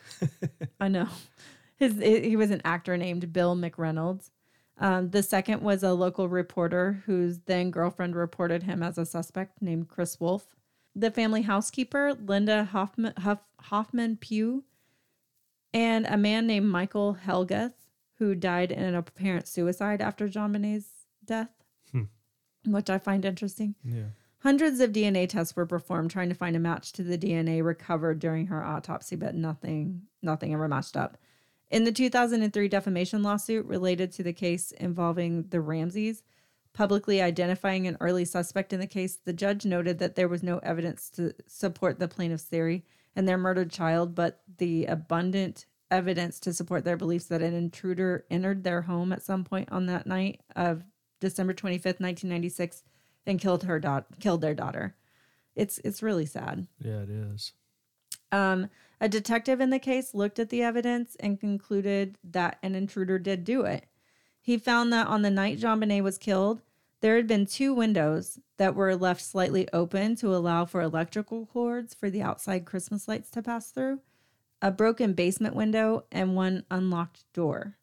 [0.79, 1.07] I know.
[1.75, 4.31] His he was an actor named bill mcreynolds.
[4.79, 9.61] Um, the second was a local reporter whose then girlfriend reported him as a suspect
[9.61, 10.47] named chris wolf.
[10.95, 14.63] The family housekeeper linda hoffman, Huff, hoffman pugh
[15.73, 17.73] and a man named michael helgoth
[18.17, 21.49] who died in an apparent suicide after JonBenet's death
[22.67, 23.75] which i find interesting.
[23.83, 24.09] Yeah.
[24.39, 28.19] Hundreds of DNA tests were performed trying to find a match to the DNA recovered
[28.19, 31.17] during her autopsy, but nothing nothing ever matched up.
[31.69, 36.23] In the 2003 defamation lawsuit related to the case involving the Ramseys,
[36.73, 40.59] publicly identifying an early suspect in the case, the judge noted that there was no
[40.59, 46.53] evidence to support the plaintiff's theory and their murdered child, but the abundant evidence to
[46.53, 50.41] support their beliefs that an intruder entered their home at some point on that night
[50.55, 50.83] of
[51.19, 52.83] December 25th, 1996
[53.27, 54.95] and killed her daughter killed their daughter.
[55.55, 56.67] It's it's really sad.
[56.79, 57.53] Yeah, it is.
[58.31, 63.19] Um, a detective in the case looked at the evidence and concluded that an intruder
[63.19, 63.85] did do it.
[64.41, 66.61] He found that on the night JonBenet was killed,
[67.01, 71.93] there had been two windows that were left slightly open to allow for electrical cords
[71.93, 74.01] for the outside Christmas lights to pass through,
[74.61, 77.75] a broken basement window, and one unlocked door.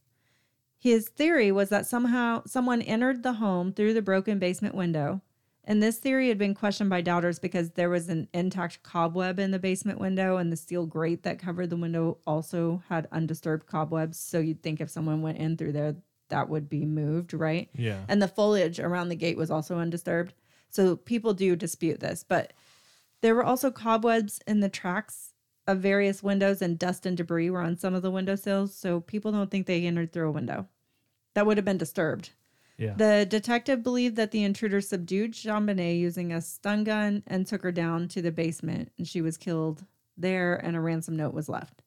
[0.78, 5.22] His theory was that somehow someone entered the home through the broken basement window,
[5.64, 9.50] and this theory had been questioned by doubters because there was an intact cobweb in
[9.50, 14.18] the basement window, and the steel grate that covered the window also had undisturbed cobwebs.
[14.18, 15.96] So you'd think if someone went in through there,
[16.29, 17.68] that would be moved, right?
[17.74, 18.00] Yeah.
[18.09, 20.35] And the foliage around the gate was also undisturbed.
[20.70, 22.53] So people do dispute this, but
[23.20, 25.33] there were also cobwebs in the tracks
[25.66, 28.74] of various windows, and dust and debris were on some of the windowsills.
[28.74, 30.68] So people don't think they entered through a window.
[31.35, 32.31] That would have been disturbed.
[32.76, 32.94] Yeah.
[32.94, 37.72] The detective believed that the intruder subdued JonBenet using a stun gun and took her
[37.72, 39.84] down to the basement, and she was killed
[40.16, 41.82] there, and a ransom note was left.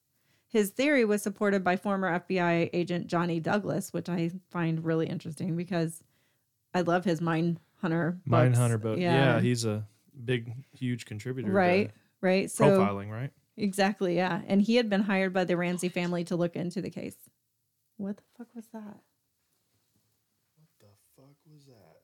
[0.49, 5.57] His theory was supported by former FBI agent Johnny Douglas, which I find really interesting
[5.57, 6.01] because
[6.73, 8.17] I love his Mine Hunter.
[8.25, 8.59] Mine books.
[8.59, 8.97] Hunter book.
[8.97, 9.41] Yeah.
[9.41, 9.85] he's a
[10.23, 11.49] big, huge contributor.
[11.49, 12.49] to right, right.
[12.49, 13.31] So profiling, right?
[13.57, 14.41] exactly, yeah.
[14.47, 17.15] And he had been hired by the Ramsey family to look into the case.
[17.97, 19.01] What the fuck was that?
[20.79, 22.01] The fuck was that?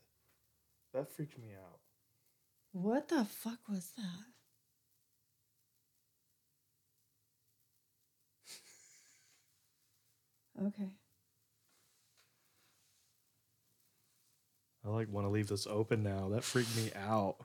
[0.93, 1.79] That freaked me out.
[2.71, 4.25] What the fuck was that?
[10.67, 10.89] Okay.
[14.85, 16.29] I like want to leave this open now.
[16.29, 17.37] That freaked me out.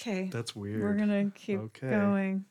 [0.00, 0.30] Okay.
[0.32, 0.80] That's weird.
[0.80, 1.90] We're gonna keep Okay.
[1.90, 2.44] going.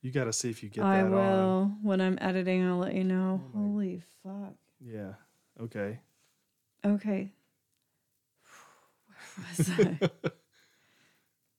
[0.00, 1.18] You got to see if you get I that will.
[1.18, 1.78] on.
[1.82, 3.42] When I'm editing, I'll let you know.
[3.54, 4.54] Oh Holy fuck.
[4.80, 5.14] Yeah.
[5.60, 5.98] Okay.
[6.84, 7.32] Okay.
[9.38, 10.30] Where was I?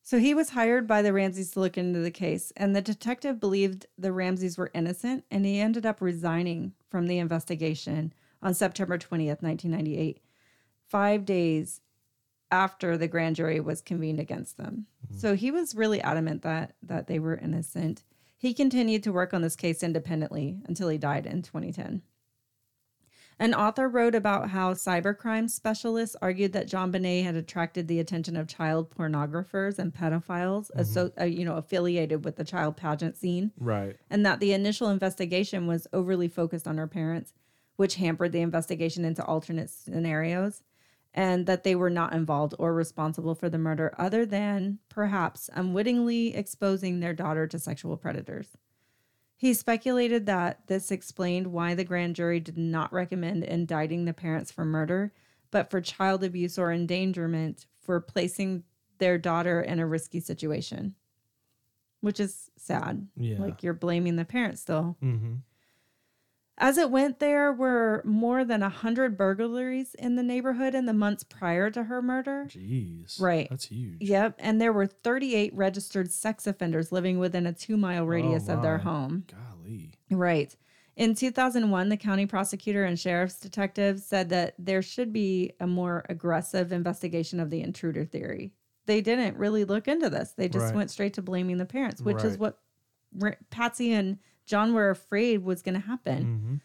[0.02, 3.39] so he was hired by the Ramseys to look into the case, and the detective
[3.39, 8.98] believed the Ramseys were innocent, and he ended up resigning from the investigation on September
[8.98, 10.22] 20th, 1998,
[10.88, 11.82] five days
[12.52, 14.88] after the grand jury was convened against them.
[15.06, 15.20] Mm-hmm.
[15.20, 18.04] So he was really adamant that that they were innocent.
[18.38, 22.02] He continued to work on this case independently until he died in 2010.
[23.41, 28.47] An author wrote about how cybercrime specialists argued that JonBenet had attracted the attention of
[28.47, 33.95] child pornographers and pedophiles, asso- uh, you know, affiliated with the child pageant scene, Right.
[34.10, 37.32] and that the initial investigation was overly focused on her parents,
[37.78, 40.62] which hampered the investigation into alternate scenarios,
[41.13, 46.36] and that they were not involved or responsible for the murder, other than perhaps unwittingly
[46.36, 48.58] exposing their daughter to sexual predators.
[49.39, 54.52] He speculated that this explained why the grand jury did not recommend indicting the parents
[54.52, 55.13] for murder,
[55.49, 58.63] but for child abuse or endangerment for placing
[58.97, 60.93] their daughter in a risky situation,
[62.02, 63.08] which is sad.
[63.15, 63.39] Yeah.
[63.39, 64.97] Like you're blaming the parents still.
[65.02, 65.36] mm-hmm.
[66.62, 71.24] As it went, there were more than 100 burglaries in the neighborhood in the months
[71.24, 72.48] prior to her murder.
[72.50, 73.19] Jeez.
[73.19, 73.48] Right.
[73.50, 73.98] That's huge.
[74.02, 74.36] Yep.
[74.39, 78.76] And there were 38 registered sex offenders living within a two mile radius of their
[78.76, 79.24] oh, home.
[79.28, 79.91] Golly.
[80.12, 80.56] Right.
[80.98, 86.06] In 2001, the county prosecutor and sheriff's detectives said that there should be a more
[86.10, 88.52] aggressive investigation of the intruder theory.
[88.86, 90.34] They didn't really look into this.
[90.34, 90.76] They just Right.
[90.76, 92.60] went straight to blaming the parents, which is what
[93.50, 94.17] Patsy and
[94.49, 96.23] John were afraid was going to happen.
[96.23, 96.55] Mm-hmm.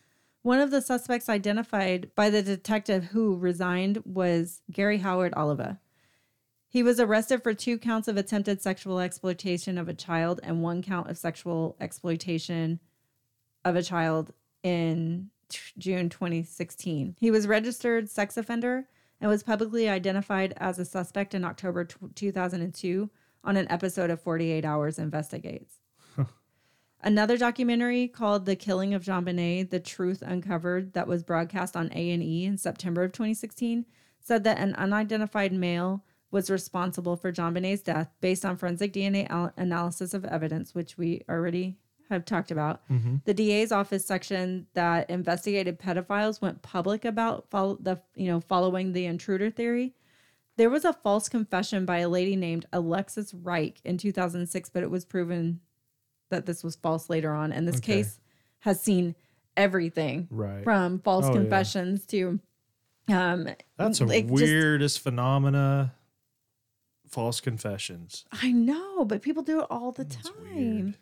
[0.41, 5.81] One of the suspects identified by the detective who resigned was Gary Howard Oliva.
[6.67, 10.83] He was arrested for two counts of attempted sexual exploitation of a child and one
[10.83, 12.81] count of sexual exploitation
[13.67, 17.17] of a child in t- June 2016.
[17.21, 18.89] He was registered sex offender
[19.21, 23.11] and was publicly identified as a suspect in October t- 2002
[23.45, 25.77] on an episode of 48 Hours Investigates.
[27.05, 32.11] Another documentary called "The Killing of JonBenet: The Truth Uncovered" that was broadcast on A
[32.11, 33.85] and E in September of 2016
[34.21, 39.53] said that an unidentified male was responsible for JonBenet's death based on forensic DNA al-
[39.59, 41.77] analysis of evidence, which we already
[42.09, 42.81] have talked about.
[42.89, 43.17] Mm-hmm.
[43.27, 48.95] The DA's office section that investigated pedophiles went public about follow the you know following
[48.95, 49.95] the intruder theory.
[50.57, 54.91] There was a false confession by a lady named Alexis Reich in 2006, but it
[54.91, 55.61] was proven
[56.35, 57.53] that this was false later on.
[57.53, 57.97] And this Okay.
[57.97, 58.21] case
[58.61, 59.15] has seen
[59.57, 60.63] everything Right.
[60.65, 61.35] from false Oh, yeah.
[61.41, 62.41] confessions to
[63.09, 65.95] um That's the like, just- weirdest phenomena.
[67.09, 68.25] False confessions.
[68.33, 70.35] I know, but people do it all the That's time.
[70.57, 70.99] weird.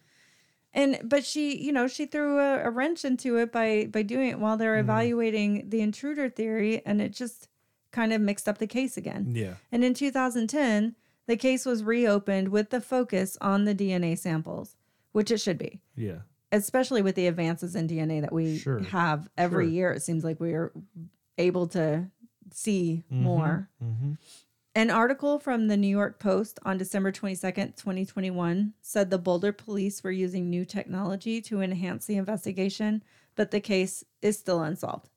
[0.75, 4.29] And but she, you know, she threw a, a wrench into it by by doing
[4.31, 4.81] it while they're Mhm.
[4.81, 7.49] evaluating the intruder theory, and it just
[7.93, 9.33] kind of mixed up the case again.
[9.35, 9.55] Yeah.
[9.71, 14.77] And in 2010, the case was reopened with the focus on the DNA samples,
[15.13, 16.21] which it should be, Yeah.
[16.51, 18.81] especially with the advances in DNA that we Sure.
[18.81, 19.73] have every Sure.
[19.73, 19.93] year.
[19.93, 20.73] It seems like we are
[21.39, 22.11] able to
[22.53, 23.17] see Mhm.
[23.23, 23.69] more.
[23.83, 24.13] Mm-hmm.
[24.75, 30.03] An article from the New York Post on December 22nd, 2021 said the Boulder police
[30.03, 33.03] were using new technology to enhance the investigation,
[33.35, 35.11] but the case is still unsolved.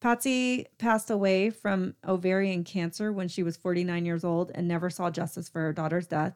[0.00, 5.10] Patsy passed away from ovarian cancer when she was 49 years old and never saw
[5.10, 6.34] justice for her daughter's death.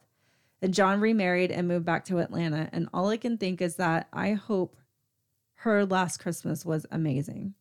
[0.64, 2.70] And John remarried and moved back to Atlanta.
[2.72, 4.76] And all I can think is that I hope
[5.56, 7.52] her last Christmas was amazing.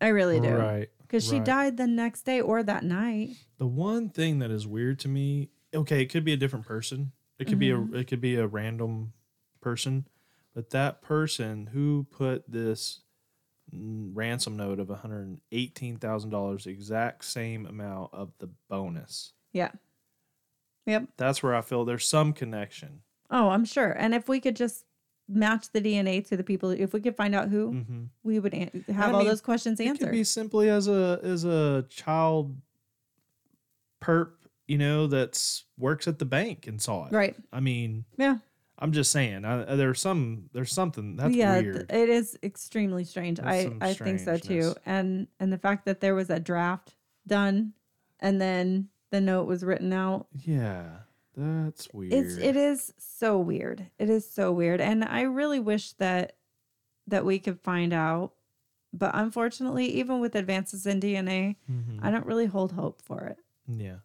[0.00, 0.50] I really do.
[0.54, 0.90] Right.
[1.00, 3.30] Because she died the next day or that night.
[3.56, 7.12] The one thing that is weird to me, okay, it could be a different person.
[7.38, 7.90] It could Mm-hmm.
[7.92, 9.14] be a it could be a random
[9.62, 10.06] person,
[10.54, 13.00] but that person who put this
[13.72, 19.32] ransom note of one hundred eighteen thousand dollars, exact same amount of the bonus.
[19.52, 19.70] Yeah.
[20.88, 21.04] Yep.
[21.16, 23.00] That's where I feel there's some connection.
[23.30, 23.90] Oh, I'm sure.
[23.92, 24.84] And if we could just
[25.28, 28.02] match the DNA to the people, if we could find out who, Mm-hmm.
[28.22, 30.12] we would an- have I all mean, those questions It could answered.
[30.12, 32.56] be simply as a as a child
[34.02, 34.30] perp,
[34.66, 37.12] you know, that's works at the bank and saw it.
[37.12, 37.36] right.
[37.52, 38.38] I mean, Yeah.
[38.80, 41.60] I'm just saying, I, there's some, there's something that's yeah.
[41.60, 43.38] th- it is extremely strange.
[43.40, 44.74] There's I, I think so too.
[44.86, 46.94] And and the fact that there was a draft
[47.26, 47.72] done
[48.20, 50.26] and then the note was written out.
[50.44, 50.86] yeah,
[51.36, 52.12] that's weird.
[52.12, 53.86] It's it is so weird.
[53.98, 54.80] It is so weird.
[54.80, 56.36] And I really wish that
[57.06, 58.32] that we could find out.
[58.92, 61.98] But unfortunately, even with advances in DNA, Mhm.
[62.02, 63.38] I don't really hold hope for it.
[63.66, 63.98] yeah,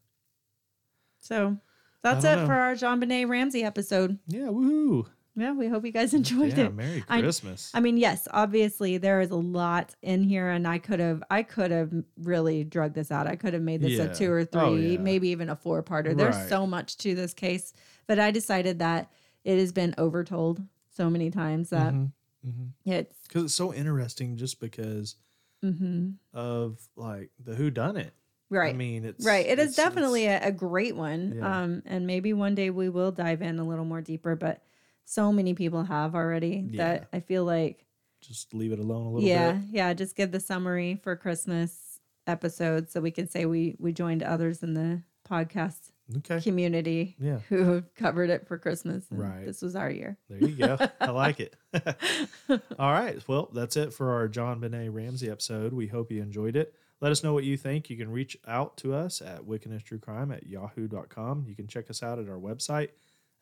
[1.22, 1.58] So
[2.02, 2.46] that's it know.
[2.46, 4.20] for our JonBenet Ramsey episode.
[4.28, 5.08] yeah, woohoo!
[5.36, 6.76] Yeah, we hope you guys enjoyed Yeah, it.
[6.76, 7.72] Merry I- Christmas.
[7.74, 11.42] I mean, yes, obviously there is a lot in here, and I could have, I
[11.44, 11.92] could have
[12.22, 13.26] really drug this out.
[13.26, 14.04] I could have made this Yeah.
[14.04, 14.98] a two or three, Oh, yeah.
[15.00, 16.16] maybe even a four parter.
[16.16, 16.50] There's Right.
[16.50, 17.74] so much to this case,
[18.06, 19.12] but I decided that
[19.44, 22.12] it has been overtold so many times that Mhm,
[22.46, 22.70] mhm.
[22.86, 23.18] it's.
[23.28, 25.16] because it's so interesting, just because
[25.64, 28.14] hmm of like the who done it.
[28.50, 28.74] Right.
[28.76, 29.46] I mean, it's Right.
[29.48, 31.42] It is it's- definitely a, a great one.
[31.42, 34.62] Um, and maybe one day we will dive in a little more deeper, but
[35.06, 36.78] so many people have already Yeah.
[36.84, 37.86] that I feel like,
[38.22, 39.62] just leave it alone a little yeah, bit.
[39.72, 44.24] yeah, just give the summary for Christmas episodes so we can say we we joined
[44.24, 46.40] others in the podcast Okay.
[46.42, 47.40] community Yeah.
[47.50, 49.06] who covered it for Christmas.
[49.12, 49.46] Right.
[49.46, 50.18] This was our year.
[50.30, 50.78] There you go.
[51.02, 51.56] I like it.
[52.80, 53.22] All right.
[53.28, 55.74] Well, that's it for our JonBenet Ramsey episode.
[55.74, 56.74] We hope you enjoyed it.
[57.02, 57.90] Let us know what you think.
[57.90, 61.46] You can reach out to us at wickedness true crime at yahoo.com.
[61.48, 62.90] You can check us out at our website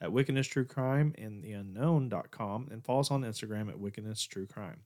[0.02, 4.48] at wickedness true crime and the unknown.com and follow us on Instagram at wickedness true
[4.48, 4.82] crime.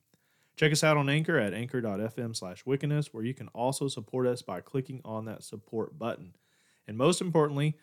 [0.56, 4.42] Check us out on Anchor at anchor.fm slash wickedness, where you can also support us
[4.42, 6.34] by clicking on that support button.
[6.86, 7.76] And most importantly,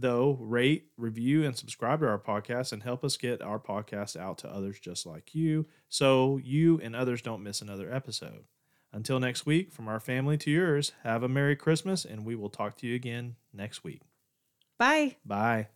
[0.00, 4.38] Though, rate, review, and subscribe to our podcast and help us get our podcast out
[4.38, 8.44] to others just like you so you and others don't miss another episode.
[8.92, 12.48] Until next week, from our family to yours, have a Merry Christmas and we will
[12.48, 14.00] talk to you again next week.
[14.78, 15.16] Bye.
[15.24, 15.68] Bye.